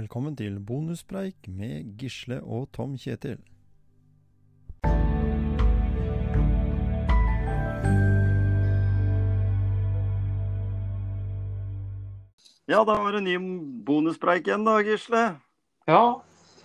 [0.00, 3.36] Velkommen til bonuspreik med Gisle og Tom Kjetil.
[12.70, 13.36] Ja, da var det ny
[13.84, 15.22] bonuspreik igjen da, Gisle.
[15.90, 16.02] Ja.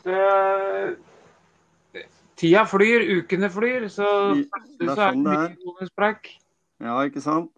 [0.08, 0.24] Det,
[2.40, 4.10] tida flyr, ukene flyr, så
[4.40, 5.56] det er så sånn det er.
[5.66, 6.38] bonuspreik.
[6.88, 7.52] Ja, ikke sant?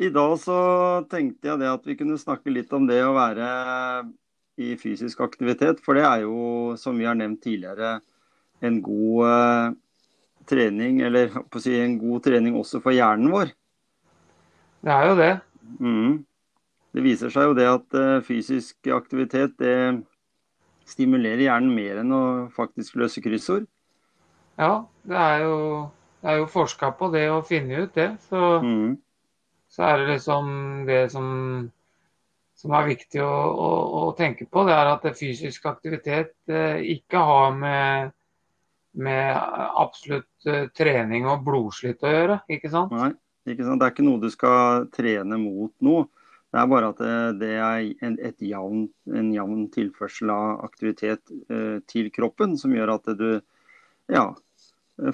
[0.00, 0.60] I dag så
[1.12, 3.50] tenkte jeg det at vi kunne snakke litt om det å være
[4.56, 5.82] i fysisk aktivitet.
[5.84, 7.98] For det er jo, som vi har nevnt tidligere,
[8.64, 9.74] en god eh,
[10.48, 13.52] trening, eller på å si en god trening også for hjernen vår.
[14.86, 15.32] Det er jo det.
[15.80, 16.12] Mm.
[16.96, 19.76] Det viser seg jo det at eh, fysisk aktivitet det
[20.86, 23.66] stimulerer hjernen mer enn å faktisk løse kryssord.
[24.56, 25.56] Ja, det er jo,
[26.22, 28.08] det er jo forska på det og funnet ut det.
[28.28, 28.94] Så, mm.
[29.74, 30.46] så er det liksom
[30.88, 31.26] det som,
[32.56, 37.20] som er viktig å, å, å tenke på, det er at fysisk aktivitet eh, ikke
[37.28, 38.14] har med,
[38.96, 39.32] med
[39.76, 42.94] absolutt eh, trening og blodslitt å gjøre, ikke sant?
[42.96, 43.12] Nei,
[43.44, 43.80] ikke sant?
[43.80, 46.06] Det er ikke noe du skal trene mot nå.
[46.54, 51.82] Det er bare at det, det er en, jevn, en jevn tilførsel av aktivitet eh,
[51.90, 53.28] til kroppen som gjør at du
[54.08, 54.30] ja,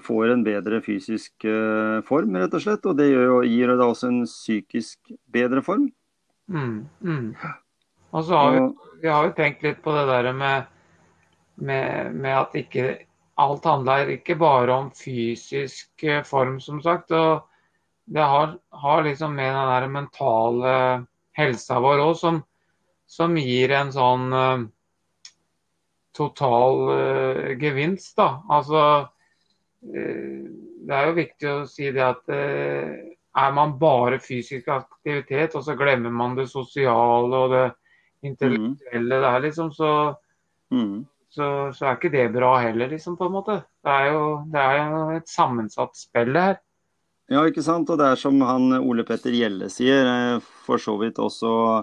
[0.05, 2.87] får en bedre fysisk eh, form, rett og slett.
[2.87, 5.89] Og det gir deg også en psykisk bedre form.
[6.49, 7.37] Mm, mm.
[8.13, 8.67] Og så har vi,
[9.03, 10.69] vi har jo tenkt litt på det der med,
[11.55, 12.87] med, med at ikke
[13.41, 17.11] alt handler ikke bare om fysisk eh, form, som sagt.
[17.11, 17.49] Og
[18.05, 20.75] det har, har liksom med den der mentale
[21.39, 22.43] helsa vår òg, som,
[23.09, 24.67] som gir en sånn eh,
[26.13, 28.43] total uh, gevinst, da.
[28.53, 30.43] Altså uh,
[30.83, 32.29] Det er jo viktig å si det at
[33.39, 37.65] er man bare fysisk aktivitet, og så glemmer man det sosiale og det
[38.23, 39.93] intellektuelle der, liksom, så,
[40.71, 40.99] mm,
[41.33, 43.57] så, så er ikke det bra heller, liksom, på en måte.
[43.83, 46.61] Det er jo, det er jo et sammensatt spill her.
[47.33, 47.91] ja, ikke sant.
[47.91, 51.83] Og det er som han Ole Petter Gjelle sier, eh, for så vidt også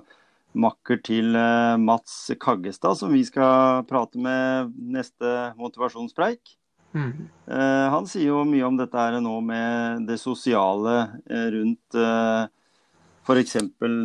[0.59, 6.58] makker til eh, Mats Kaggestad, som vi skal prate med neste motivasjonspreik.
[6.94, 7.29] Mm.
[7.45, 10.95] Eh, han sier jo mye om dette her nå med det sosiale
[11.29, 12.50] eh, rundt uh,
[13.27, 13.59] f.eks.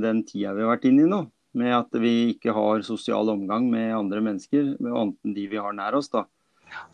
[0.04, 1.22] den tida vi har vært inne i nå.
[1.54, 5.76] Med at vi ikke har sosial omgang med andre mennesker, med anten de vi har
[5.76, 6.10] nær oss.
[6.10, 6.26] da.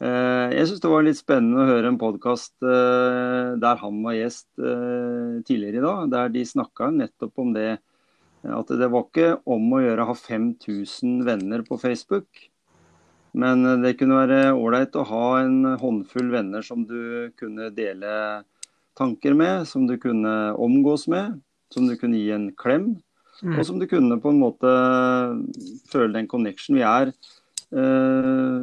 [0.05, 4.51] Eh, jeg syns det var litt spennende å høre en podkast der han var gjest
[4.61, 6.11] eh, tidligere i dag.
[6.13, 7.71] Der de snakka nettopp om det
[8.45, 12.29] at det var ikke om å gjøre å ha 5000 venner på Facebook.
[13.35, 18.11] Men eh, det kunne være ålreit å ha en håndfull venner som du kunne dele
[18.99, 21.41] tanker med, som du kunne omgås med,
[21.73, 22.97] som du kunne gi en klem,
[23.41, 23.55] Mm.
[23.57, 24.69] og som du kunne på en måte
[25.89, 27.09] føle den connection vi er.
[27.73, 28.61] Eh,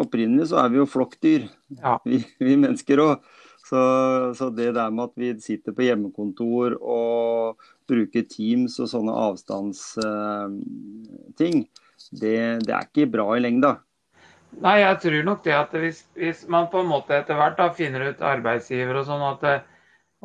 [0.00, 1.44] opprinnelig så er vi jo flokkdyr,
[1.76, 1.98] Ja.
[2.08, 3.20] vi, vi mennesker òg.
[3.68, 3.76] Så,
[4.38, 7.60] så det der med at vi sitter på hjemmekontor og
[7.90, 11.66] bruker Teams og sånne avstandsting,
[12.10, 13.78] det, det er ikke bra i lengda.
[14.64, 17.68] Nei, jeg tror nok det at hvis, hvis man på en måte etter hvert da
[17.76, 19.44] finner ut arbeidsgiver og sånn at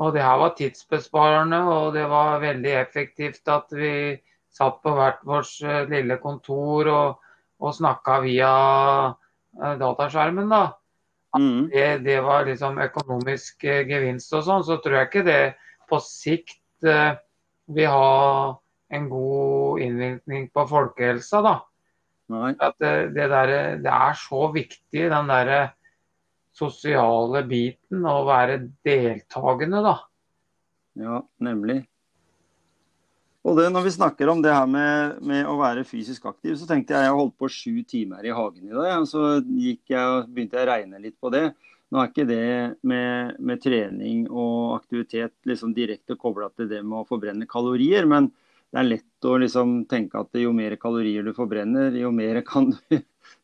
[0.02, 3.92] og det her var tidsbesparende og det var veldig effektivt at vi
[4.54, 7.28] satt på hvert vårt eh, lille kontor og,
[7.62, 8.54] og snakka via
[9.10, 10.64] eh, dataskjermen, da.
[11.38, 11.70] Mm.
[11.74, 15.42] Det, det var liksom økonomisk eh, gevinst og sånn, så tror jeg ikke det
[15.90, 17.16] på sikt eh,
[17.74, 18.54] vil ha
[18.94, 21.56] en god innvirkning på folkehelsa, da.
[22.32, 23.54] At det, det, der,
[23.84, 25.54] det er så viktig, den der
[26.56, 29.96] sosiale biten, å være deltakende, da.
[31.02, 31.82] Ja, nemlig.
[33.44, 36.68] Og det, når vi snakker om det her med, med å være fysisk aktiv, så
[36.70, 39.02] tenkte jeg jeg holdt på sju timer i hagen i dag.
[39.02, 39.24] og Så
[39.60, 39.82] jeg,
[40.30, 41.50] begynte jeg å regne litt på det.
[41.92, 42.46] Nå er ikke det
[42.88, 48.32] med, med trening og aktivitet liksom direkte kobla til det med å forbrenne kalorier, men
[48.74, 52.72] det er lett å liksom tenke at jo mer kalorier du forbrenner, jo mer kan
[52.74, 52.96] du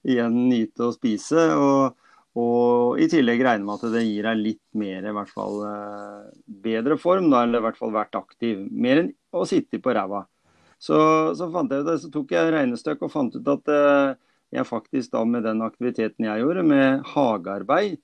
[0.01, 1.43] igjen nyte å spise.
[1.53, 2.07] Og,
[2.39, 6.25] og i tillegg regne med at det gir deg litt mer, i hvert fall eh,
[6.65, 8.65] bedre form, da, eller i hvert fall vært aktiv.
[8.73, 10.23] Mer enn å sitte på ræva.
[10.81, 10.97] Så,
[11.37, 14.17] så jeg så tok jeg regnestykk og fant ut at eh,
[14.57, 17.99] jeg faktisk da med den aktiviteten jeg gjorde, med hagearbeid,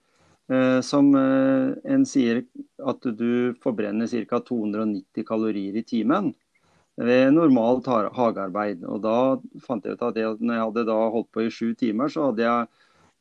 [0.54, 2.46] eh, som en sier
[2.86, 4.46] at du forbrenner ca.
[4.46, 6.36] 290 kalorier i timen
[6.98, 8.84] ved normalt ha- hagearbeid.
[8.88, 9.16] Og da
[9.66, 12.30] fant jeg ut at jeg, når jeg hadde da holdt på i sju timer, så
[12.30, 12.68] hadde jeg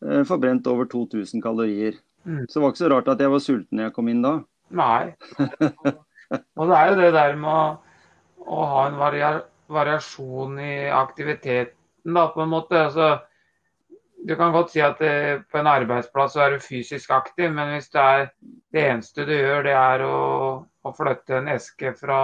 [0.07, 1.99] eh, forbrent over 2000 kalorier.
[2.25, 2.45] Mm.
[2.49, 4.35] Så det var ikke så rart at jeg var sulten når jeg kom inn da.
[4.75, 5.15] Nei.
[6.59, 7.67] Og det er jo det der med å,
[8.47, 9.35] å ha en varia,
[9.73, 11.77] variasjon i aktiviteten,
[12.17, 12.81] da, på en måte.
[12.89, 13.11] Altså,
[14.25, 17.75] du kan godt si at det, på en arbeidsplass så er du fysisk aktiv, men
[17.75, 18.23] hvis det er
[18.73, 20.19] det eneste du gjør, det er å,
[20.65, 22.21] å flytte en eske fra,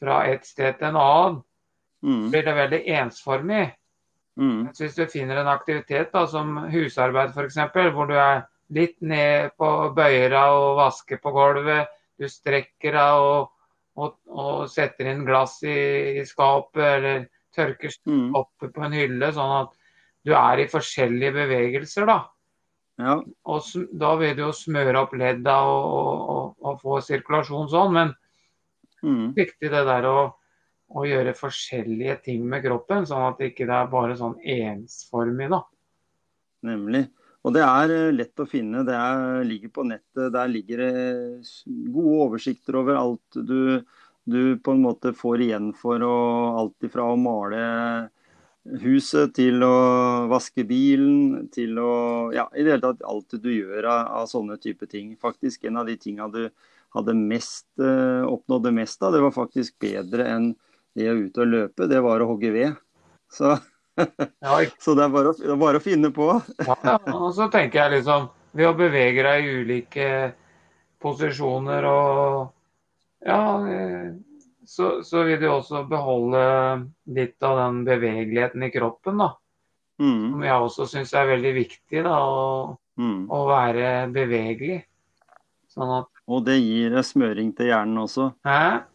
[0.00, 1.40] fra et sted til en annen,
[2.02, 2.30] Mm.
[2.32, 3.74] blir det veldig ensformig.
[4.40, 4.62] Mm.
[4.64, 7.58] Mens hvis du finner en aktivitet da, som husarbeid f.eks.,
[7.92, 11.88] hvor du er litt ned på bøyera og vasker på gulvet,
[12.18, 13.50] du strekker deg og,
[14.00, 18.34] og, og setter inn glass i, i skapet eller tørker Mm.
[18.34, 19.76] oppe på en hylle, sånn at
[20.24, 22.06] du er i forskjellige bevegelser.
[22.06, 22.18] da.
[23.00, 23.20] Ja.
[23.44, 23.62] Og
[23.92, 28.14] da vil du jo smøre opp ledda og, og, og, få sirkulasjon sånn, men
[29.02, 29.32] Mm.
[29.36, 30.18] viktig det der å,
[30.90, 35.50] å gjøre forskjellige ting med kroppen, sånn at det ikke er bare sånn ensformig.
[35.52, 35.62] da.
[36.68, 37.06] Nemlig.
[37.40, 38.84] Og det er eh, lett å finne.
[38.84, 40.28] Det er, ligger på nettet.
[40.34, 40.92] Der ligger det
[41.94, 43.80] gode oversikter over alt du,
[44.28, 46.04] du på en måte får igjen for.
[46.04, 47.62] Og alt ifra å male
[48.82, 51.92] huset til å vaske bilen, til å
[52.36, 55.16] Ja, i det hele tatt alt du gjør av, av sånne type ting.
[55.20, 56.44] Faktisk en av de tinga du
[56.94, 60.52] hadde mest, eh, oppnådde mest av, det var faktisk bedre enn
[60.98, 62.78] det å ut og løpe, det var å hogge ved.
[63.30, 63.56] Så,
[64.40, 66.32] Ja, så det er bare å, bare å finne på.
[66.66, 66.96] Ja, ja.
[67.14, 70.06] Og så tenker jeg liksom Ved å bevege deg i ulike
[70.98, 72.50] posisjoner og
[73.22, 74.10] Ja, eh,
[74.66, 76.40] så, så vil du også beholde
[77.14, 79.32] litt av den bevegeligheten i kroppen, da.
[80.00, 82.14] Mm, Som jeg også syns er veldig viktig, da.
[82.16, 83.24] Å, mm.
[83.34, 84.78] å være bevegelig.
[85.70, 88.30] Sånn at Og det gir smøring til hjernen også.
[88.46, 88.86] Hæ?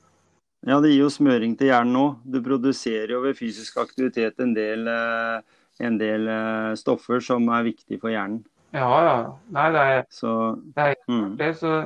[0.66, 2.16] Ja, det gir jo smøring til hjernen òg.
[2.24, 7.68] Du produserer jo ved fysisk aktivitet en del, eh, en del eh, stoffer som er
[7.68, 8.42] viktige for hjernen.
[8.76, 9.20] Ja, ja.
[9.54, 10.32] Nei, det er Så
[10.76, 11.52] Det er mm, det.
[11.60, 11.86] Så,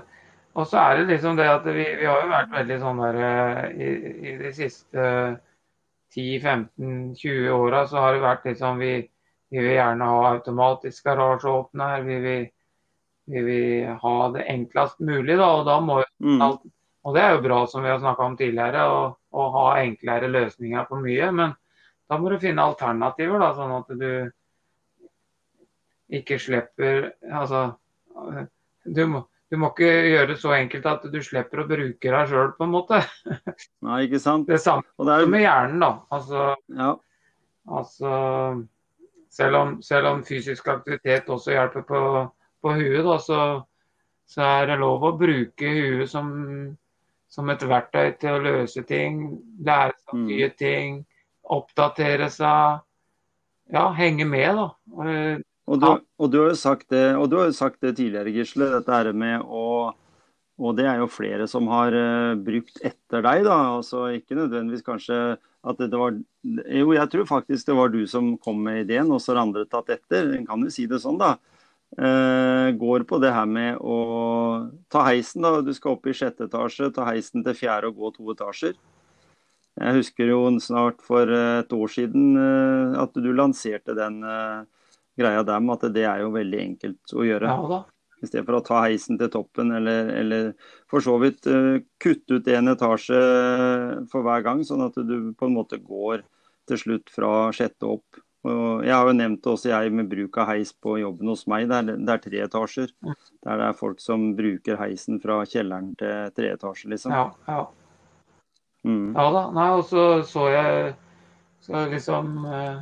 [0.54, 3.20] og så er det liksom det at vi, vi har jo vært veldig sånn der
[3.26, 3.90] eh, i,
[4.32, 5.10] i de siste
[6.16, 8.94] 10-15-20 åra så har det vært liksom vi,
[9.52, 12.02] vi vil gjerne ha automatisk garasjeåpner.
[12.08, 12.48] Vi vil,
[13.30, 15.48] vi vil ha det enklest mulig, da.
[15.60, 16.42] Og da må mm,
[17.06, 20.88] Og det er jo bra, som vi har snakka om tidligere, å, ha enklere løsninger
[20.90, 21.32] på mye.
[21.32, 21.54] Men
[22.10, 24.12] da må du finne alternativer, da, sånn at du
[26.10, 27.68] ikke slipper Altså
[28.84, 32.32] du må, du må ikke gjøre det så enkelt at du slipper å bruke deg
[32.32, 33.00] sjøl, på en måte.
[33.86, 34.50] Nei, ikke sant?
[34.50, 35.92] Det samme Og det er med hjernen, da.
[36.16, 36.92] Altså, ja,
[37.80, 38.12] altså
[39.30, 42.02] selv, om, selv om fysisk aktivitet også hjelper på,
[42.62, 43.40] på huet, da, så,
[44.30, 46.30] så er det lov å bruke huet som,
[47.30, 49.40] som et verktøy til å løse ting.
[49.66, 50.26] Lære seg Mm.
[50.28, 51.06] nye ting.
[51.50, 52.82] Oppdatere seg.
[53.74, 54.68] Ja, henge med, da.
[55.06, 55.38] Eh,
[55.70, 55.86] Og du,
[56.18, 58.90] og du har jo sagt det, og du har jo sagt det tidligere, Gisle, dette
[58.90, 59.94] her med å
[60.60, 63.78] Og det er jo flere som har eh, brukt etter deg, da.
[63.78, 66.18] Altså ikke nødvendigvis kanskje at det var
[66.68, 69.64] Jo, jeg tror faktisk det var du som kom med ideen, og så har andre
[69.66, 70.34] tatt etter.
[70.36, 71.38] En kan jo si det sånn, da.
[71.98, 75.58] Eh, går på det her med å ta heisen, da.
[75.66, 78.76] Du skal opp i sjette etasje, ta heisen til fjerde og gå to etasjer.
[79.80, 84.22] Jeg husker jo snart for eh, et år siden eh, at du lanserte den
[85.20, 87.56] greia der med at det er jo veldig enkelt å gjøre.
[87.56, 87.86] ja da.
[88.20, 90.48] I stedet for å ta heisen til toppen, eller, eller
[90.92, 91.46] for så vidt
[92.04, 93.20] kutte ut en etasje
[94.12, 96.26] for hver gang, sånn at du på en måte går
[96.68, 98.20] til slutt fra sjette opp.
[98.48, 101.44] Og jeg har jo nevnt det også jeg med bruk av heis på jobben hos
[101.52, 101.66] meg.
[101.68, 102.94] Det er, det er tre etasjer.
[103.04, 107.16] Der det er folk som bruker heisen fra kjelleren til tre etasjer, liksom.
[107.16, 107.66] Ja, ja.
[108.88, 109.12] Mm.
[109.12, 109.44] Ja da.
[109.52, 110.94] Nei, og så så jeg
[111.60, 112.78] så liksom eh,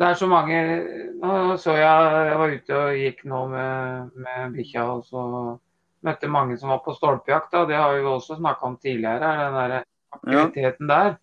[0.00, 0.60] Det er så mange
[1.20, 5.26] Nå så jeg Jeg var ute og gikk nå med, med bikkja, og så
[6.00, 7.52] møtte mange som var på stolpejakt.
[7.52, 9.82] da, Det har vi jo også snakka om tidligere, den der
[10.16, 11.18] aktiviteten der.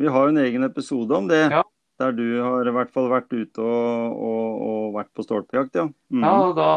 [0.00, 1.42] Vi har jo en egen episode om det.
[1.52, 1.62] Ja.
[2.00, 5.82] Der du har i hvert fall vært ute og, og, og vært på stolpejakt, ja.
[6.08, 6.22] Mm.
[6.24, 6.68] Ja, og da,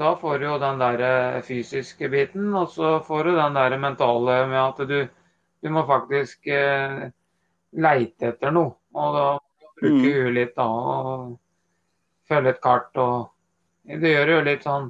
[0.00, 3.76] da får du jo den der eh, fysiske biten, og så får du den der
[3.78, 4.96] mentale med at du,
[5.62, 7.04] du må faktisk eh,
[7.78, 8.74] leite etter noe.
[8.96, 9.26] Og da
[9.76, 10.02] bruke Mm.
[10.08, 11.34] huet litt da, og
[12.26, 13.26] følge et kart og
[13.86, 14.86] Det gjør det jo litt sånn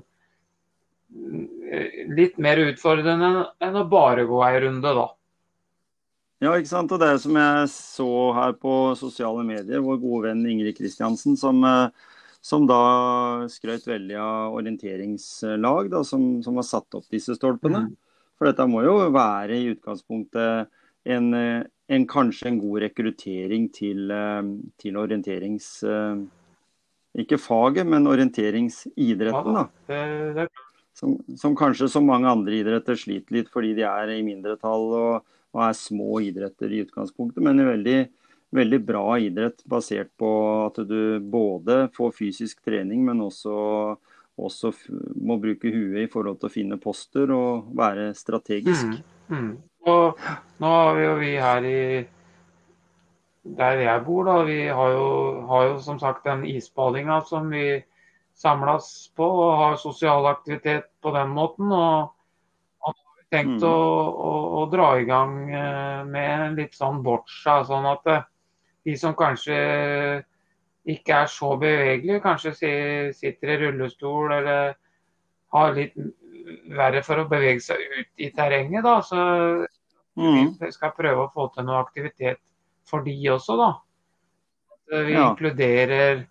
[1.73, 3.31] eh, Litt mer utfordrende
[3.67, 5.07] enn å bare gå ei runde, da.
[6.45, 6.93] Ja, ikke sant.
[6.93, 11.37] Og det er som jeg så her på sosiale medier, vår gode venn Ingrid Kristiansen,
[11.41, 12.11] som, eh,
[12.45, 12.81] som da
[13.53, 17.87] skrøt veldig av orienteringslag, da, som, som har satt opp disse stolpene.
[17.87, 17.95] Mm.
[18.37, 20.69] For dette må jo være i utgangspunktet
[21.09, 24.43] en, eh, en kanskje en god rekruttering til, eh,
[24.83, 25.71] til orienterings...
[27.17, 30.43] Ikke faget, men orienteringsidretten, da.
[30.93, 35.25] Som, som kanskje som mange andre idretter sliter litt fordi de er i mindretall og,
[35.57, 37.43] og er små idretter i utgangspunktet.
[37.43, 38.01] Men en veldig,
[38.57, 40.31] veldig bra idrett basert på
[40.67, 43.57] at du både får fysisk trening, men også,
[44.37, 44.75] også
[45.17, 49.01] må bruke huet i forhold til å finne poster og være strategisk.
[49.31, 49.51] Mm, mm.
[49.87, 50.29] Og
[50.63, 51.81] nå har vi jo vi her i
[53.57, 55.11] der jeg bor, da, vi har jo,
[55.47, 57.79] har jo som sagt den isbadinga som vi
[58.37, 61.71] samles på og har sosial aktivitet på den måten.
[61.73, 62.16] og
[63.37, 63.69] tenkt mm.
[63.69, 63.77] å,
[64.31, 68.25] å, å, dra i gang eh, med litt sånn boccia, sånn at eh,
[68.87, 69.57] de som kanskje
[70.87, 72.53] ikke er så bevegelige, kanskje
[73.17, 74.77] sitter i rullestol eller
[75.55, 75.97] har litt
[76.77, 79.23] verre for å bevege seg ut i terrenget, da, så
[80.19, 80.55] mm.
[80.61, 82.39] vi skal prøve å få til noe aktivitet
[82.87, 83.71] for de også, da.
[84.77, 85.27] At vi ja.
[85.27, 86.23] inkluderer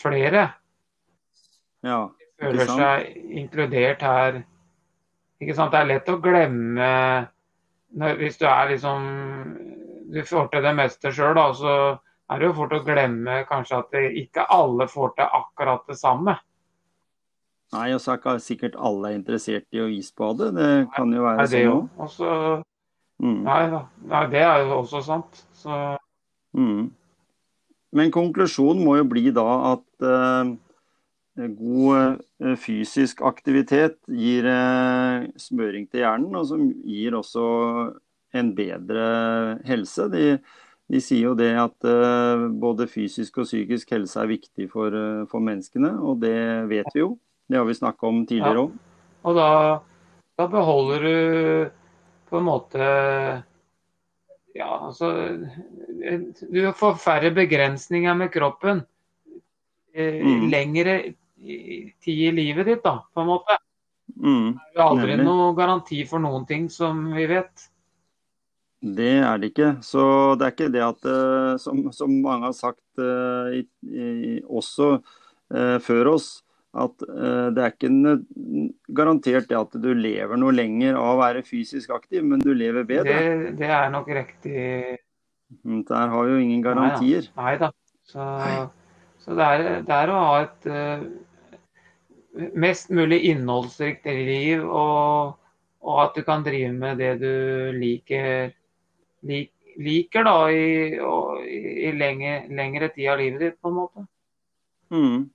[0.00, 0.46] flere.
[1.82, 3.08] Ja, de føler seg
[3.40, 4.42] inkludert her
[5.42, 5.74] ikke sant?
[5.74, 6.88] Det er lett å glemme
[7.98, 9.10] når, Hvis du er liksom
[10.12, 11.74] Du får til det meste sjøl, da, så
[12.32, 15.98] er det jo fort å glemme kanskje at det, ikke alle får til akkurat det
[16.00, 16.34] samme.
[17.72, 20.50] Nei, og så er ikke sikkert alle er interessert i å isbade.
[20.56, 22.64] Det kan jo være sånn òg.
[23.22, 23.38] Mm.
[23.46, 23.60] Nei,
[24.10, 25.44] nei, det er jo også sant.
[25.56, 25.78] Så...
[26.56, 26.90] Mm.
[27.96, 30.52] Men konklusjonen må jo bli da at uh,
[31.36, 37.44] god eh, fysisk aktivitet gir eh, smøring til hjernen, og som gir også
[38.36, 39.06] en bedre
[39.68, 40.08] helse.
[40.12, 40.26] De,
[40.92, 44.96] de sier jo det at eh, både fysisk og psykisk helse er viktig for,
[45.30, 46.36] for menneskene, og det
[46.72, 47.14] vet vi jo.
[47.48, 48.76] Det har vi snakka om tidligere òg.
[48.76, 48.88] Ja.
[49.22, 49.48] Og da,
[50.40, 51.16] da, beholder du
[52.26, 52.86] på en måte
[54.52, 55.12] Ja, altså
[56.50, 58.82] Du får færre begrensninger med kroppen.
[59.94, 60.48] Mm.
[60.50, 60.96] Lengre
[61.42, 63.58] tid i livet ditt, da, på en måte.
[64.12, 65.26] Mm, det er jo aldri nemlig.
[65.28, 67.68] noe garanti for noen ting, som vi vet.
[68.82, 69.68] Det er det ikke.
[69.86, 70.04] Så
[70.38, 74.96] det er ikke det at, uh, som, som, mange har sagt uh, i, i, også
[74.98, 76.32] uh, før oss,
[76.72, 77.02] at
[77.52, 77.88] det er ikke
[78.96, 82.86] garantert det at du lever noe lenger av å være fysisk aktiv, men du lever
[82.88, 83.12] bedre.
[83.12, 84.62] Det, det er nok riktig.
[85.68, 87.28] Mm, der har vi jo ingen garantier.
[87.36, 87.68] Nei da.
[88.08, 88.24] Så,
[89.20, 90.70] så det, er, det, er, å ha et
[92.32, 95.38] mest mulig innholdsrikt liv, og,
[95.82, 98.54] og, at du kan drive med det du liker,
[99.28, 104.06] lik, liker da, i, og, i lenge, lengre tid av livet ditt, på en måte.
[104.92, 105.30] Mm.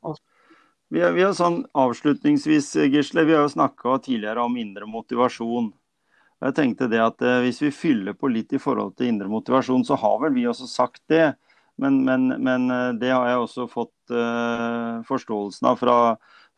[0.94, 5.72] Vi, har, vi har sånn Avslutningsvis, Gisle, vi har jo snakka tidligere om indre motivasjon.
[6.46, 9.86] Jeg tenkte det at eh, Hvis vi fyller på litt i forhold til indre motivasjon,
[9.88, 11.32] så har vel vi også sagt det.
[11.82, 15.98] Men, men, men eh, det har jeg også fått uh, forståelsen av fra,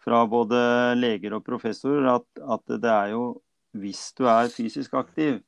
[0.04, 0.60] fra både
[1.00, 3.24] leger og professorer at, at, det er jo
[3.78, 5.44] Hvis du er fysisk aktiv,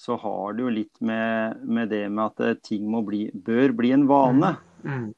[0.00, 3.90] så har det jo litt med, med det med at eh, ting bli, bør bli
[3.92, 4.54] en vane.
[4.80, 5.10] Mm.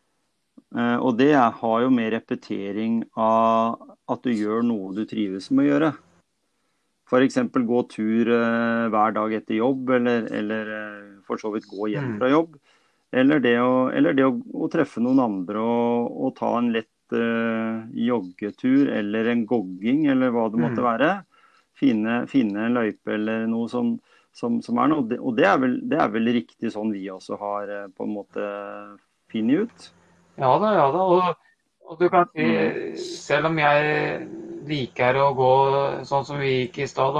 [0.74, 3.78] Uh, og det er, har jo med repetering av
[4.10, 5.92] at du gjør noe du trives med å gjøre.
[7.08, 7.38] F.eks.
[7.70, 12.16] gå tur uh, hver dag etter jobb, eller, eller uh, for så vidt gå hjem
[12.16, 12.18] mm.
[12.20, 12.58] fra jobb.
[13.16, 16.90] Eller det, å, eller det å, å, treffe noen andre og, og ta en lett
[17.16, 20.86] joggetur eller en gogging eller hva det måtte mm.
[20.86, 21.10] være.
[21.78, 23.94] Finne, finne, en løype eller noe som,
[24.34, 25.04] som, som er noe.
[25.04, 27.84] Og, det, og det, er vel, det, er vel, riktig sånn vi også har uh,
[27.94, 28.48] på en måte
[29.30, 29.90] funnet ut.
[30.38, 31.04] Ja da, ja da.
[31.06, 31.44] Og,
[31.88, 32.96] og du kan si, mm.
[32.98, 34.18] selv om jeg
[34.68, 35.52] liker å gå
[36.08, 37.16] sånn som vi gikk i stad,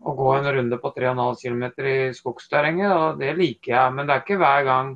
[0.00, 3.94] å gå en runde på 3,5 km i skogsterrenget, det liker jeg.
[3.96, 4.92] Men det er ikke hver gang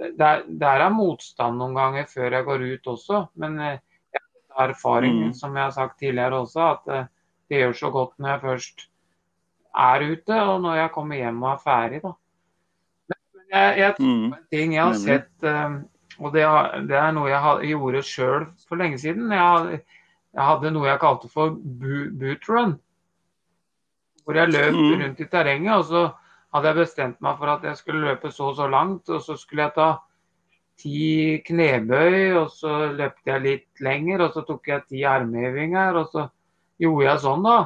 [0.00, 3.24] der, der, er motstand noen ganger før jeg går ut også.
[3.40, 3.78] Men eh,
[4.14, 4.22] jeg
[4.56, 5.36] har erfaringen, mm.
[5.36, 7.06] som jeg har sagt tidligere også, at eh,
[7.50, 8.86] det gjør så godt når jeg først
[9.70, 12.02] er ute, og når jeg kommer hjem og er ferdig.
[12.02, 12.12] da.
[13.10, 14.26] Men jeg, jeg tror mm.
[14.26, 15.80] en ting jeg har sett, eh,
[16.20, 16.44] og det,
[16.88, 19.32] det er noe jeg gjorde sjøl for lenge siden.
[19.32, 19.82] Jeg,
[20.34, 22.78] jeg, hadde noe jeg kalte for bootrun.
[24.24, 24.90] Hvor jeg løp mm.
[25.02, 25.76] rundt i terrenget.
[25.76, 26.02] og så
[26.54, 29.08] hadde jeg bestemt meg for at jeg skulle løpe så og så langt.
[29.08, 29.90] Og så skulle jeg ta
[30.80, 34.26] ti knebøy, og så løpte jeg litt lenger.
[34.26, 36.26] Og så tok jeg ti armhevinger, og så
[36.80, 37.58] gjorde jeg sånn, da.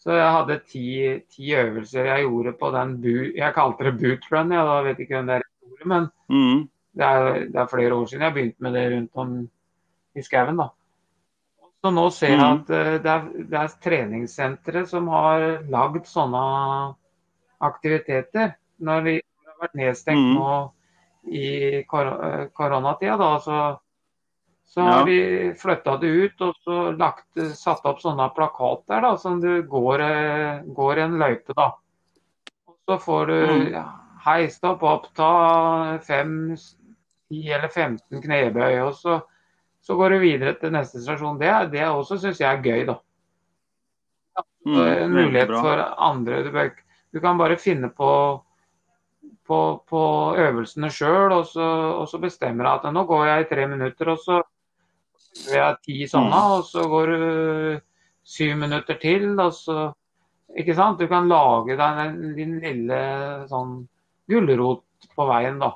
[0.00, 0.86] Så jeg hadde ti,
[1.28, 3.14] ti øvelser jeg gjorde på den bu...
[3.36, 6.60] Jeg kalte det bootrun, jeg da vet ikke hvem det er ordet, men mm.
[6.96, 9.34] det, er, det, er, flere år siden jeg begynte med det rundt om
[10.16, 10.70] i skauen, da.
[11.80, 12.46] Så nå ser jeg mm.
[12.46, 16.46] at uh, det er, det er treningssentre som har lagd sånne
[17.60, 18.56] aktiviteter.
[18.80, 20.34] Når vi har vært nedstengt mm.
[20.38, 22.10] nå i kor
[22.56, 23.58] koronatida, da, så,
[24.64, 24.92] så ja.
[24.94, 25.20] har vi
[25.60, 30.04] flytta det ut og så lagt, satt opp sånne plakater da, som du går,
[30.76, 31.56] går en løype.
[31.56, 31.72] da.
[32.70, 33.66] Og så får du mm.
[33.74, 33.84] ja,
[34.24, 35.32] heis opp, ta
[36.06, 36.56] fem,
[37.30, 39.20] 10 eller 15 knebøy, og så,
[39.84, 41.38] så går du videre til neste stasjon.
[41.40, 42.98] Det, det også syns jeg er gøy, da.
[44.66, 46.42] Mm, en mulighet for andre.
[46.44, 46.72] Du, bør,
[47.12, 48.10] du kan bare finne på,
[49.46, 50.02] på, på
[50.38, 54.08] øvelsene sjøl, og, så- og så bestemmer du at nå går jeg i tre minutter,
[54.14, 54.42] og så
[55.50, 56.52] gjør jeg ti sånne, Mm.
[56.58, 57.80] og så går du
[58.24, 59.92] syv minutter til, og så
[60.58, 60.98] Ikke sant?
[60.98, 62.96] Du kan lage deg din lille
[63.46, 63.86] sånn
[64.28, 64.82] gulrot
[65.14, 65.68] på veien, da.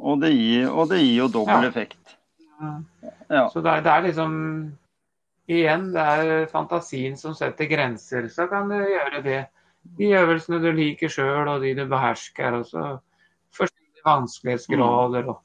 [0.00, 1.68] Og det gir, og det gir jo dobbel Ja.
[1.68, 2.16] effekt.
[3.28, 3.48] Ja.
[3.52, 4.72] Så det er, det er liksom
[5.50, 8.28] Igjen, det er fantasien som setter grenser.
[8.30, 9.48] Så kan du gjøre det.
[9.98, 12.60] De øvelsene du liker sjøl, og de du behersker.
[12.60, 12.84] Og så
[13.56, 15.30] forskjellige vanskelighetsgrader.
[15.34, 15.42] Og,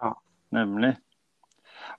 [0.00, 0.12] ja.
[0.58, 0.96] Nemlig.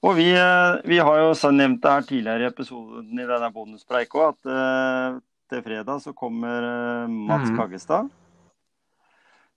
[0.04, 4.20] Og vi, eh, vi har jo nevnt det her tidligere i episoden i denne bonuspreika
[4.20, 7.58] òg, at eh, til fredag så kommer eh, Mats mm.
[7.58, 8.10] Kaggestad.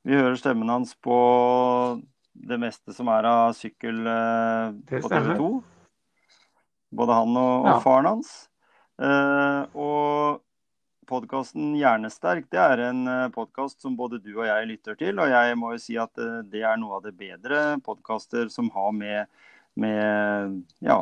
[0.07, 1.17] Vi hører stemmen hans på
[2.47, 5.51] det meste som er av sykkel eh, på TV 2.
[6.97, 7.75] Både han og, Ja.
[7.75, 8.35] og faren hans.
[9.75, 10.39] Og
[11.07, 15.21] podkasten Hjernesterk det er en podkast som både du og jeg lytter til.
[15.23, 18.71] Og jeg må jo si at eh, det er noe av det bedre podkaster som
[18.75, 19.31] har med,
[19.79, 21.01] med ja,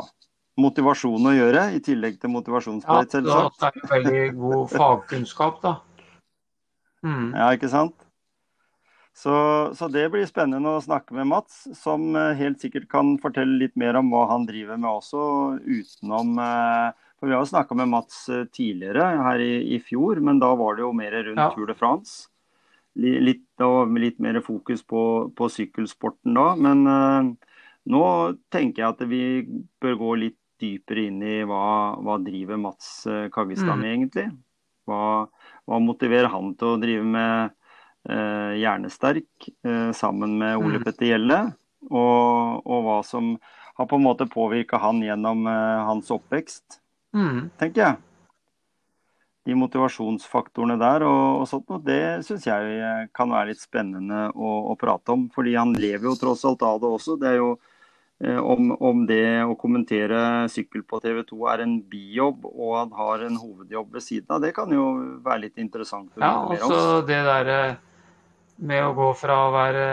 [0.61, 2.32] motivasjon å gjøre, i tillegg til
[3.11, 3.61] ja, selvsagt.
[3.61, 3.82] Ja, selvsagt.
[3.82, 5.76] er det veldig god fagkunnskap, da.
[7.04, 7.30] Mm.
[7.37, 7.96] Ja, ikke sant?
[9.14, 9.34] Så,
[9.78, 13.76] så det blir spennende å snakke med Mats, som eh, helt sikkert kan fortelle litt
[13.78, 15.26] mer om hva han driver med også,
[15.62, 20.37] utenom eh, For vi har snakka med Mats eh, tidligere, her i, i fjor, men
[20.43, 21.47] da var det jo mer rundt Ja.
[21.54, 22.26] Tour de France.
[23.00, 23.47] Litt,
[23.99, 25.00] litt mer fokus på,
[25.35, 26.45] på sykkelsporten da.
[26.54, 27.31] Men uh,
[27.90, 28.02] nå
[28.54, 29.23] tenker jeg at vi
[29.83, 32.92] bør gå litt dypere inn i hva, hva driver Mats
[33.35, 33.88] Kaggestad med, Mm.
[33.96, 34.27] egentlig.
[34.87, 35.01] Hva,
[35.64, 37.57] hva motiverer han til å drive med
[38.12, 40.85] uh, Hjernesterk uh, sammen med Ole Mm.
[40.87, 41.42] Petter Gjelle?
[41.88, 43.35] Og, og hva som
[43.75, 46.79] har på en måte påvirka han gjennom uh, hans oppvekst,
[47.14, 47.50] Mm.
[47.61, 48.00] tenker jeg.
[49.44, 54.31] De motivasjonsfaktorene der og, og sånt, noe, det syns jeg eh, kan være litt spennende
[54.33, 55.29] å, å prate om.
[55.35, 57.18] Fordi han lever jo tross alt av det også.
[57.20, 57.50] Det er jo
[58.24, 62.96] eh, om, om det å kommentere sykkel på TV 2 er en bijobb og han
[62.96, 64.88] har en hovedjobb ved siden av, det kan jo
[65.24, 67.61] være litt interessant Ja, også det derre
[68.64, 69.87] med å gå fra å være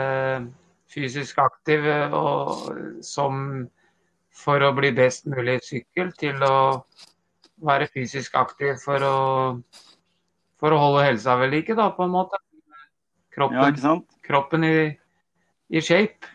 [0.92, 3.64] fysisk aktiv eh, og som
[4.32, 6.56] for å bli best mulig i sykkel, til å
[7.62, 9.16] være fysisk aktiv for å,
[10.60, 12.40] for å holde helsa ved like, da, på en måte.
[12.42, 12.48] Ja,
[13.32, 14.08] Kroppen, sant?
[14.26, 14.76] kroppen i,
[15.72, 16.28] i shape.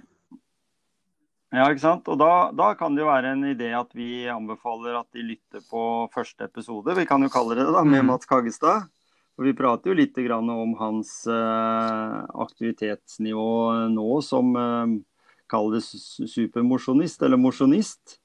[1.53, 2.09] Ja, ikke sant?
[2.11, 5.63] Og da, da kan det jo være en idé at vi anbefaler at de lytter
[5.69, 5.81] på
[6.13, 8.09] første episode, vi kan jo kalle det det, da, med Mm.
[8.11, 8.89] Mats Kaggestad.
[9.37, 13.49] Og vi prater jo litt grann om hans eh, aktivitetsnivå
[13.93, 14.95] nå som eh,
[15.47, 15.91] kalles
[16.33, 18.17] supermosjonist, eller mosjonist.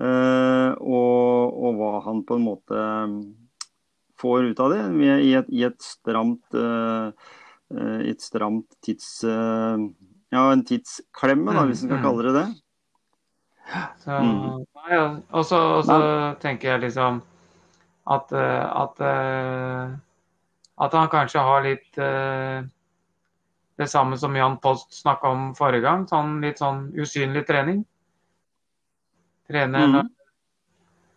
[0.00, 3.16] Eh, og, og hva han på en måte eh,
[4.20, 7.12] får ut av det i, et, i et stramt eh,
[7.74, 9.20] eh, et stramt tids...
[9.24, 12.04] ja, en tidsklemme, da, Mm, hvis en kan mm.
[12.06, 12.48] kalle det det.
[14.02, 14.64] Så, Mm.
[14.90, 15.04] ja.
[15.32, 15.98] Og så og så
[16.40, 17.20] tenker jeg liksom
[18.10, 19.02] at, at,
[20.80, 22.00] at han kanskje har litt
[23.78, 26.08] det samme som Jan Post snakka om forrige gang.
[26.10, 27.84] Sånn, litt sånn usynlig trening.
[29.50, 29.94] Trene mm.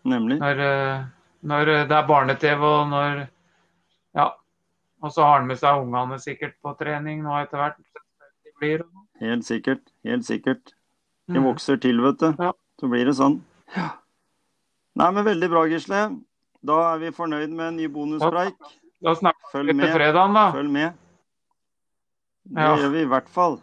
[0.10, 1.06] når, når, eh,
[1.44, 3.28] når det er barne-TV og når
[4.18, 4.30] Ja.
[5.04, 7.80] Og så har han med seg ungene sikkert på trening nå etter hvert.
[8.60, 8.84] Blir,
[9.20, 9.82] Helt sikkert.
[10.06, 10.74] Helt sikkert.
[11.28, 11.44] De Mm.
[11.44, 12.30] vokser til, vet du.
[12.40, 12.52] Ja.
[12.80, 13.42] Så blir det sånn.
[13.76, 13.90] Ja.
[14.96, 16.22] Nei, men veldig bra, Gisle.
[16.64, 18.56] Da er vi fornøyd med en ny bonuspreik.
[19.04, 20.52] Da snakkes vi til fredagen, da.
[20.52, 20.94] Følg med.
[22.46, 22.76] Det Ja.
[22.78, 23.60] gjør vi i hvert fall.